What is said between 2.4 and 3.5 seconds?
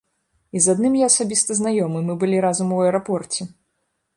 разам у аэрапорце.